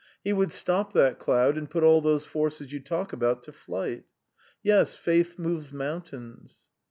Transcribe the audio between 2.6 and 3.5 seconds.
you talk about